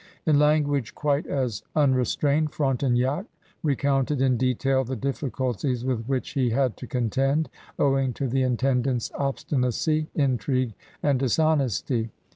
[0.25, 3.27] ''In language quite as unrestrained Fronte nac
[3.61, 9.11] recounted in detail the difficulties with which he had to contend owing to the intendant's
[9.13, 12.09] obstinacy, intrigue, and dishonesty.